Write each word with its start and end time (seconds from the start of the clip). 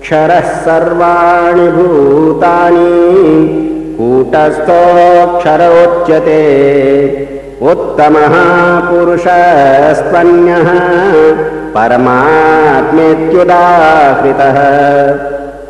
क्षरः 0.00 0.48
सर्वाणि 0.64 1.68
भूतानि 1.76 2.96
कूटस्थोऽक्षर 4.00 5.62
उच्यते 5.84 6.42
उत्तमः 7.70 8.34
पुरुषस्त्वन्यः 8.90 10.68
परमात्मेत्युदाहृतः। 11.74 14.58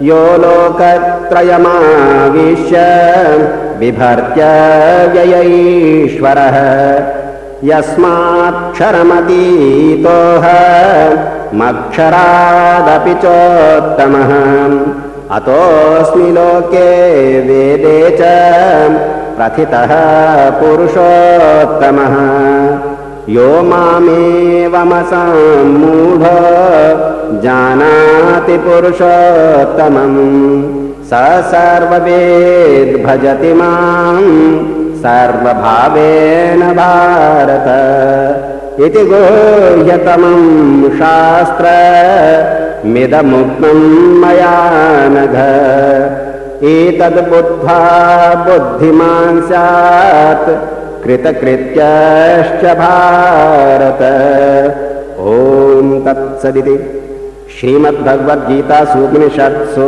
यो 0.03 0.17
लोकत्रयमाविश्य 0.17 2.77
बिभर्त्य 3.81 4.43
व्ययैश्वरः। 5.13 6.57
यस्माक्षरमतीतोह 7.65 10.45
मक्षरादपि 11.55 13.15
चोत्तमः। 13.15 14.31
अतोऽस्मि 15.37 16.31
लोके 16.31 16.89
वेदे 17.41 18.17
च 18.21 18.23
प्रथितः 19.37 19.93
पुरुषोत्तमः 20.51 22.15
यो 23.33 23.49
मामेवमसम्मूढ 23.63 25.03
जानाति 27.43 28.57
पुरुषोत्तमम्। 28.65 30.17
स 31.11 31.13
सर्ववेद्भजति 31.51 33.53
माम् 33.61 34.33
सर्वभावेन 35.03 36.63
भारत। 36.81 37.69
इति 38.87 39.03
गुह्यतमम् 39.13 40.51
शास्त्रमिदमुक्तम् 40.99 43.87
मया 44.23 44.57
नघ 45.15 45.37
एतद्बुद्ध्वा 46.73 47.81
बुद्धिमान् 48.47 49.41
स्यात् 49.49 50.51
कृतकृत्यश्च 51.05 52.63
भारत। 52.83 54.03
ॐ 55.21 55.23
तत्सदिति। 56.07 56.77
श्रीमद्भगवद्गीतासूपनिषत्सु 57.55 59.87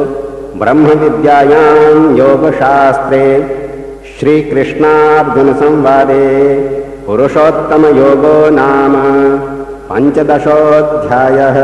ब्रह्मविद्यायाम् 0.60 2.06
योगशास्त्रे 2.18 3.24
श्रीकृष्णार्जुनसंवादे 4.18 6.26
पुरुषोत्तमयोगो 7.06 8.36
नाम 8.58 8.94
पञ्चदशोऽध्यायः 9.88 11.58